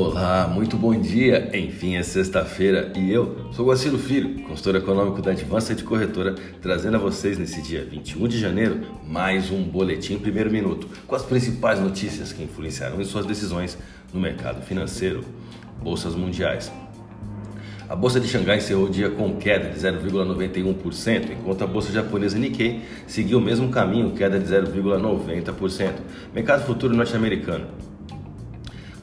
Olá, 0.00 0.46
muito 0.46 0.76
bom 0.76 0.94
dia. 0.94 1.50
Enfim, 1.52 1.96
é 1.96 2.04
sexta-feira 2.04 2.92
e 2.96 3.12
eu 3.12 3.48
sou 3.50 3.66
Guaciro 3.66 3.98
Filho, 3.98 4.44
consultor 4.44 4.76
econômico 4.76 5.20
da 5.20 5.32
Advanced 5.32 5.82
Corretora, 5.82 6.36
trazendo 6.62 6.94
a 6.94 7.00
vocês 7.00 7.36
nesse 7.36 7.60
dia 7.60 7.84
21 7.84 8.28
de 8.28 8.38
janeiro 8.38 8.80
mais 9.04 9.50
um 9.50 9.60
boletim 9.64 10.16
primeiro 10.16 10.52
minuto 10.52 10.88
com 11.04 11.16
as 11.16 11.24
principais 11.24 11.80
notícias 11.80 12.32
que 12.32 12.44
influenciaram 12.44 13.00
em 13.00 13.04
suas 13.04 13.26
decisões 13.26 13.76
no 14.14 14.20
mercado 14.20 14.64
financeiro. 14.64 15.24
Bolsas 15.82 16.14
mundiais. 16.14 16.70
A 17.88 17.96
bolsa 17.96 18.20
de 18.20 18.28
Xangai 18.28 18.58
encerrou 18.58 18.86
o 18.86 18.90
dia 18.90 19.10
com 19.10 19.34
queda 19.34 19.68
de 19.68 19.80
0,91%, 19.80 21.32
enquanto 21.32 21.64
a 21.64 21.66
bolsa 21.66 21.90
japonesa 21.90 22.38
Nikkei 22.38 22.82
seguiu 23.08 23.38
o 23.38 23.42
mesmo 23.42 23.68
caminho, 23.68 24.12
queda 24.12 24.38
de 24.38 24.46
0,90%. 24.46 25.94
Mercado 26.32 26.64
futuro 26.64 26.94
norte-americano. 26.94 27.97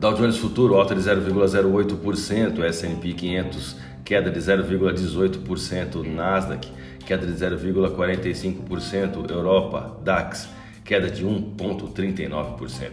Dow 0.00 0.14
Jones 0.14 0.38
Futuro 0.38 0.76
alta 0.76 0.94
de 0.94 1.02
0,08%, 1.02 2.64
S&P 2.64 3.12
500 3.12 3.76
queda 4.02 4.30
de 4.30 4.40
0,18%, 4.40 6.06
Nasdaq 6.06 6.72
queda 7.04 7.26
de 7.26 7.34
0,45%, 7.34 9.30
Europa 9.30 9.98
DAX 10.02 10.48
queda 10.86 11.10
de 11.10 11.26
1,39%. 11.26 12.90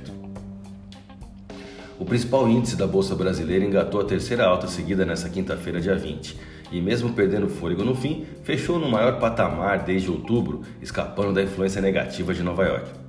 O 1.98 2.04
principal 2.04 2.50
índice 2.50 2.76
da 2.76 2.86
Bolsa 2.86 3.16
Brasileira 3.16 3.64
engatou 3.64 4.02
a 4.02 4.06
terceira 4.06 4.46
alta 4.46 4.68
seguida 4.68 5.06
nesta 5.06 5.30
quinta-feira, 5.30 5.80
dia 5.80 5.96
20, 5.96 6.38
e 6.74 6.82
mesmo 6.82 7.14
perdendo 7.14 7.48
fôlego 7.48 7.86
no 7.86 7.96
fim, 7.96 8.26
fechou 8.44 8.78
no 8.78 8.90
maior 8.90 9.18
patamar 9.18 9.86
desde 9.86 10.12
outubro, 10.12 10.64
escapando 10.82 11.32
da 11.32 11.42
influência 11.42 11.82
negativa 11.82 12.34
de 12.34 12.44
Nova 12.44 12.66
York. 12.66 13.07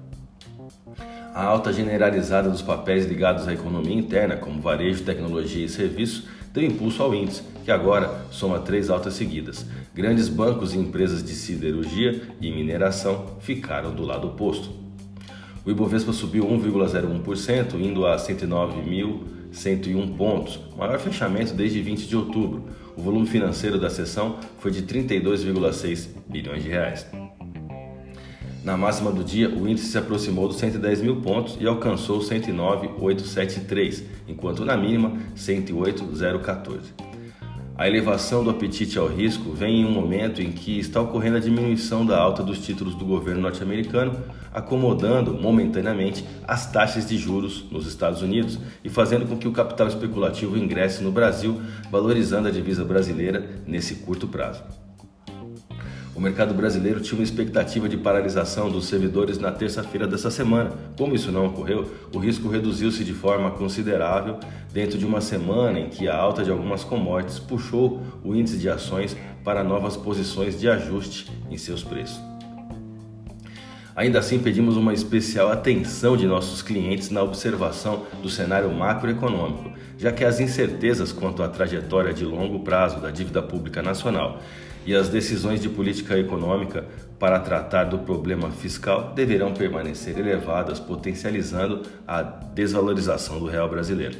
A 1.38 1.44
alta 1.44 1.72
generalizada 1.72 2.50
dos 2.50 2.62
papéis 2.62 3.06
ligados 3.06 3.46
à 3.46 3.52
economia 3.52 3.94
interna, 3.94 4.36
como 4.36 4.60
varejo, 4.60 5.04
tecnologia 5.04 5.64
e 5.64 5.68
serviço, 5.68 6.26
deu 6.52 6.64
impulso 6.64 7.00
ao 7.00 7.14
índice, 7.14 7.44
que 7.64 7.70
agora 7.70 8.24
soma 8.32 8.58
três 8.58 8.90
altas 8.90 9.14
seguidas. 9.14 9.64
Grandes 9.94 10.28
bancos 10.28 10.74
e 10.74 10.78
empresas 10.78 11.22
de 11.22 11.32
siderurgia 11.34 12.22
e 12.40 12.50
mineração 12.50 13.36
ficaram 13.38 13.94
do 13.94 14.02
lado 14.02 14.26
oposto. 14.26 14.70
O 15.64 15.70
Ibovespa 15.70 16.12
subiu 16.12 16.44
1,01%, 16.44 17.74
indo 17.74 18.04
a 18.04 18.16
109.101 18.16 20.16
pontos, 20.16 20.58
maior 20.76 20.98
fechamento 20.98 21.54
desde 21.54 21.80
20 21.80 22.08
de 22.08 22.16
outubro. 22.16 22.64
O 22.96 23.00
volume 23.00 23.28
financeiro 23.28 23.78
da 23.78 23.88
sessão 23.88 24.40
foi 24.58 24.72
de 24.72 24.82
32,6 24.82 26.08
bilhões 26.28 26.64
de 26.64 26.68
reais. 26.68 27.06
Na 28.64 28.76
máxima 28.76 29.12
do 29.12 29.22
dia, 29.22 29.48
o 29.48 29.68
índice 29.68 29.86
se 29.86 29.98
aproximou 29.98 30.48
dos 30.48 30.58
110 30.58 31.02
mil 31.02 31.16
pontos 31.16 31.56
e 31.60 31.66
alcançou 31.66 32.20
109,873, 32.20 34.02
enquanto 34.26 34.64
na 34.64 34.76
mínima 34.76 35.16
108,014. 35.36 37.08
A 37.78 37.86
elevação 37.86 38.42
do 38.42 38.50
apetite 38.50 38.98
ao 38.98 39.06
risco 39.06 39.52
vem 39.52 39.82
em 39.82 39.84
um 39.84 39.92
momento 39.92 40.42
em 40.42 40.50
que 40.50 40.80
está 40.80 41.00
ocorrendo 41.00 41.36
a 41.36 41.40
diminuição 41.40 42.04
da 42.04 42.18
alta 42.18 42.42
dos 42.42 42.58
títulos 42.58 42.96
do 42.96 43.04
governo 43.04 43.40
norte-americano, 43.40 44.20
acomodando 44.52 45.32
momentaneamente 45.32 46.24
as 46.44 46.72
taxas 46.72 47.08
de 47.08 47.16
juros 47.16 47.64
nos 47.70 47.86
Estados 47.86 48.20
Unidos 48.20 48.58
e 48.82 48.88
fazendo 48.88 49.26
com 49.26 49.38
que 49.38 49.46
o 49.46 49.52
capital 49.52 49.86
especulativo 49.86 50.58
ingresse 50.58 51.04
no 51.04 51.12
Brasil, 51.12 51.62
valorizando 51.88 52.48
a 52.48 52.50
divisa 52.50 52.84
brasileira 52.84 53.48
nesse 53.64 53.94
curto 53.94 54.26
prazo. 54.26 54.87
O 56.18 56.20
mercado 56.20 56.52
brasileiro 56.52 56.98
tinha 56.98 57.16
uma 57.16 57.22
expectativa 57.22 57.88
de 57.88 57.96
paralisação 57.96 58.68
dos 58.68 58.88
servidores 58.88 59.38
na 59.38 59.52
terça-feira 59.52 60.04
dessa 60.04 60.32
semana. 60.32 60.72
Como 60.96 61.14
isso 61.14 61.30
não 61.30 61.46
ocorreu, 61.46 61.88
o 62.12 62.18
risco 62.18 62.48
reduziu-se 62.48 63.04
de 63.04 63.12
forma 63.14 63.52
considerável 63.52 64.36
dentro 64.72 64.98
de 64.98 65.06
uma 65.06 65.20
semana 65.20 65.78
em 65.78 65.88
que 65.88 66.08
a 66.08 66.16
alta 66.16 66.42
de 66.42 66.50
algumas 66.50 66.82
commodities 66.82 67.38
puxou 67.38 68.02
o 68.24 68.34
índice 68.34 68.58
de 68.58 68.68
ações 68.68 69.16
para 69.44 69.62
novas 69.62 69.96
posições 69.96 70.58
de 70.58 70.68
ajuste 70.68 71.30
em 71.48 71.56
seus 71.56 71.84
preços. 71.84 72.20
Ainda 73.94 74.18
assim, 74.18 74.40
pedimos 74.40 74.76
uma 74.76 74.92
especial 74.92 75.52
atenção 75.52 76.16
de 76.16 76.26
nossos 76.26 76.62
clientes 76.62 77.10
na 77.10 77.22
observação 77.22 78.06
do 78.20 78.28
cenário 78.28 78.72
macroeconômico, 78.72 79.70
já 79.96 80.10
que 80.10 80.24
as 80.24 80.40
incertezas 80.40 81.12
quanto 81.12 81.44
à 81.44 81.48
trajetória 81.48 82.12
de 82.12 82.24
longo 82.24 82.58
prazo 82.64 83.00
da 83.00 83.12
dívida 83.12 83.40
pública 83.40 83.80
nacional 83.82 84.40
e 84.88 84.94
as 84.94 85.10
decisões 85.10 85.60
de 85.60 85.68
política 85.68 86.18
econômica 86.18 86.86
para 87.18 87.38
tratar 87.38 87.84
do 87.84 87.98
problema 87.98 88.50
fiscal 88.50 89.12
deverão 89.14 89.52
permanecer 89.52 90.18
elevadas, 90.18 90.80
potencializando 90.80 91.82
a 92.06 92.22
desvalorização 92.22 93.38
do 93.38 93.44
real 93.44 93.68
brasileiro. 93.68 94.16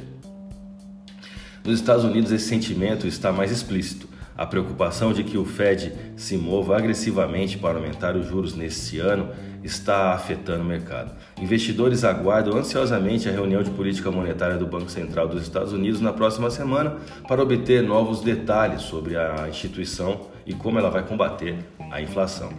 Nos 1.65 1.79
Estados 1.79 2.05
Unidos, 2.05 2.31
esse 2.31 2.45
sentimento 2.45 3.07
está 3.07 3.31
mais 3.31 3.51
explícito. 3.51 4.07
A 4.37 4.45
preocupação 4.45 5.11
de 5.11 5.23
que 5.23 5.39
o 5.39 5.43
Fed 5.43 5.91
se 6.15 6.37
mova 6.37 6.77
agressivamente 6.77 7.57
para 7.57 7.79
aumentar 7.79 8.15
os 8.15 8.27
juros 8.27 8.53
neste 8.55 8.99
ano 8.99 9.31
está 9.63 10.13
afetando 10.13 10.61
o 10.61 10.65
mercado. 10.65 11.11
Investidores 11.41 12.03
aguardam 12.03 12.55
ansiosamente 12.55 13.27
a 13.27 13.31
reunião 13.31 13.63
de 13.63 13.71
política 13.71 14.11
monetária 14.11 14.55
do 14.55 14.67
Banco 14.67 14.89
Central 14.89 15.27
dos 15.27 15.41
Estados 15.41 15.73
Unidos 15.73 15.99
na 15.99 16.13
próxima 16.13 16.51
semana 16.51 16.97
para 17.27 17.41
obter 17.41 17.81
novos 17.81 18.21
detalhes 18.21 18.83
sobre 18.83 19.17
a 19.17 19.47
instituição 19.49 20.27
e 20.49 20.53
como 20.53 20.79
ela 20.79 20.89
vai 20.89 21.05
combater 21.05 21.55
a 21.91 22.01
inflação. 22.01 22.49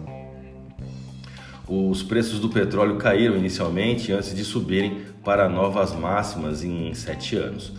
Os 1.67 2.01
preços 2.01 2.39
do 2.39 2.49
petróleo 2.49 2.95
caíram 2.95 3.35
inicialmente 3.37 4.11
antes 4.13 4.33
de 4.33 4.43
subirem 4.43 5.01
para 5.23 5.47
novas 5.47 5.93
máximas 5.93 6.63
em 6.63 6.93
sete 6.93 7.35
anos. 7.35 7.73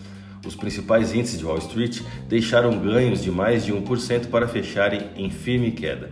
Os 0.46 0.54
principais 0.54 1.14
índices 1.14 1.38
de 1.38 1.44
Wall 1.44 1.58
Street 1.58 2.00
deixaram 2.28 2.78
ganhos 2.78 3.22
de 3.22 3.30
mais 3.30 3.64
de 3.64 3.72
1% 3.72 4.26
para 4.26 4.46
fecharem 4.46 5.00
em 5.16 5.30
firme 5.30 5.70
queda. 5.70 6.10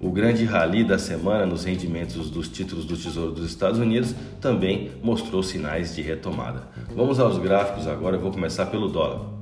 O 0.00 0.10
grande 0.10 0.44
rally 0.44 0.84
da 0.84 0.98
semana 0.98 1.46
nos 1.46 1.64
rendimentos 1.64 2.30
dos 2.30 2.48
títulos 2.48 2.84
do 2.84 2.96
Tesouro 2.96 3.32
dos 3.32 3.48
Estados 3.48 3.78
Unidos 3.78 4.14
também 4.40 4.92
mostrou 5.02 5.42
sinais 5.42 5.94
de 5.94 6.02
retomada. 6.02 6.68
Vamos 6.94 7.18
aos 7.20 7.38
gráficos 7.38 7.86
agora, 7.86 8.16
eu 8.16 8.20
vou 8.20 8.30
começar 8.30 8.66
pelo 8.66 8.88
dólar. 8.88 9.33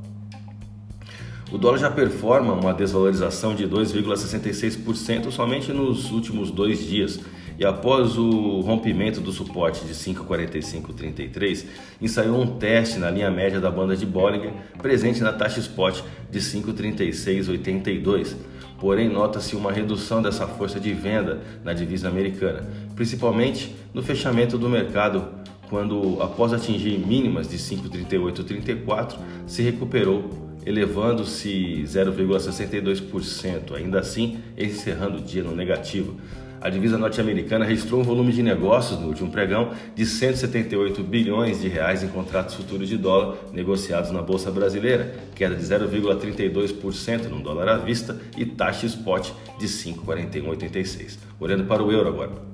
O 1.53 1.59
dólar 1.59 1.77
já 1.77 1.91
performa 1.91 2.55
uma 2.55 2.73
desvalorização 2.73 3.55
de 3.55 3.69
2,66% 3.69 5.31
somente 5.31 5.71
nos 5.71 6.11
últimos 6.11 6.51
dois 6.51 6.83
dias 6.83 7.21
e 7.59 7.65
após 7.67 8.17
o 8.17 8.61
rompimento 8.61 9.21
do 9.21 9.31
suporte 9.31 9.85
de 9.85 9.93
5,4533, 9.93 11.67
ensaiou 12.01 12.41
um 12.41 12.57
teste 12.57 12.99
na 12.99 13.11
linha 13.11 13.31
média 13.31 13.61
da 13.61 13.71
banda 13.71 13.95
de 13.95 14.07
Bollinger 14.07 14.51
presente 14.81 15.21
na 15.21 15.31
taxa 15.31 15.61
spot 15.61 16.01
de 16.31 16.41
5,3682. 16.41 18.35
Porém, 18.81 19.11
nota-se 19.11 19.55
uma 19.55 19.71
redução 19.71 20.23
dessa 20.23 20.47
força 20.47 20.81
de 20.81 20.95
venda 20.95 21.43
na 21.63 21.75
divisa 21.75 22.09
americana, 22.09 22.67
principalmente 22.97 23.77
no 23.93 24.03
fechamento 24.03 24.57
do 24.57 24.71
mercado, 24.71 25.29
quando, 25.73 26.21
após 26.21 26.53
atingir 26.53 26.99
mínimas 26.99 27.49
de 27.49 27.57
5,3834, 27.57 29.17
se 29.47 29.63
recuperou 29.63 30.53
elevando-se 30.67 31.83
0,62%, 31.87 33.75
ainda 33.75 34.01
assim 34.01 34.41
encerrando 34.55 35.17
o 35.17 35.23
dia 35.23 35.43
no 35.43 35.57
negativo. 35.57 36.17
A 36.61 36.69
divisa 36.69 36.99
norte-americana 36.99 37.65
registrou 37.65 38.03
um 38.03 38.05
volume 38.05 38.33
de 38.33 38.43
negócios 38.43 39.01
no 39.01 39.09
último 39.09 39.31
pregão 39.31 39.71
de 39.95 40.05
178 40.05 41.03
bilhões 41.03 41.63
de 41.63 41.69
reais 41.69 42.03
em 42.03 42.09
contratos 42.09 42.55
futuros 42.55 42.87
de 42.87 42.99
dólar 42.99 43.39
negociados 43.51 44.11
na 44.11 44.21
bolsa 44.21 44.51
brasileira, 44.51 45.15
queda 45.35 45.57
de 45.57 45.63
0,32% 45.63 47.29
no 47.31 47.41
dólar 47.41 47.71
à 47.71 47.79
vista 47.79 48.21
e 48.37 48.45
taxa 48.45 48.85
spot 48.85 49.31
de 49.59 49.67
5,4186. 49.67 51.17
Olhando 51.41 51.65
para 51.65 51.83
o 51.83 51.91
euro 51.91 52.11
agora. 52.11 52.52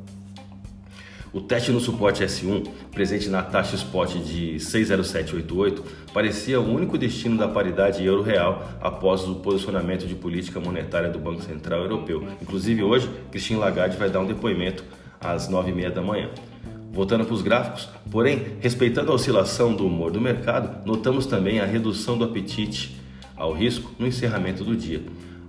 O 1.30 1.42
teste 1.42 1.70
no 1.70 1.80
suporte 1.80 2.24
S1, 2.24 2.66
presente 2.90 3.28
na 3.28 3.42
taxa 3.42 3.76
spot 3.76 4.14
de 4.14 4.58
60788, 4.58 5.84
parecia 6.12 6.58
o 6.58 6.74
único 6.74 6.96
destino 6.96 7.36
da 7.36 7.46
paridade 7.46 8.04
euro-real 8.04 8.66
após 8.80 9.24
o 9.28 9.34
posicionamento 9.36 10.06
de 10.06 10.14
política 10.14 10.58
monetária 10.58 11.10
do 11.10 11.18
Banco 11.18 11.42
Central 11.42 11.80
Europeu. 11.80 12.26
Inclusive 12.40 12.82
hoje, 12.82 13.10
Christine 13.30 13.58
Lagarde 13.60 13.98
vai 13.98 14.08
dar 14.08 14.20
um 14.20 14.26
depoimento 14.26 14.82
às 15.20 15.50
9h30 15.50 15.90
da 15.90 16.02
manhã. 16.02 16.30
Voltando 16.90 17.26
para 17.26 17.34
os 17.34 17.42
gráficos, 17.42 17.88
porém, 18.10 18.56
respeitando 18.60 19.12
a 19.12 19.14
oscilação 19.14 19.74
do 19.74 19.86
humor 19.86 20.10
do 20.10 20.20
mercado, 20.20 20.84
notamos 20.86 21.26
também 21.26 21.60
a 21.60 21.66
redução 21.66 22.16
do 22.16 22.24
apetite 22.24 22.98
ao 23.36 23.52
risco 23.52 23.92
no 23.98 24.06
encerramento 24.06 24.64
do 24.64 24.74
dia. 24.74 25.02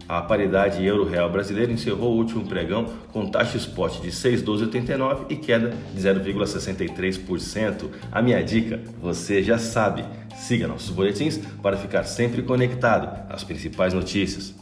A 0.09 0.23
paridade 0.23 0.83
euro-real 0.83 1.29
brasileira 1.29 1.71
encerrou 1.71 2.15
o 2.15 2.17
último 2.17 2.43
pregão 2.47 2.85
com 3.13 3.29
taxa 3.29 3.57
spot 3.57 4.01
de 4.01 4.09
6,1289 4.09 5.27
e 5.29 5.35
queda 5.35 5.71
de 5.93 6.01
0,63%. 6.01 7.91
A 8.11 8.19
minha 8.19 8.43
dica, 8.43 8.81
você 8.99 9.43
já 9.43 9.59
sabe, 9.59 10.03
siga 10.35 10.67
nossos 10.67 10.89
boletins 10.89 11.37
para 11.61 11.77
ficar 11.77 12.05
sempre 12.05 12.41
conectado 12.41 13.23
às 13.31 13.43
principais 13.43 13.93
notícias. 13.93 14.55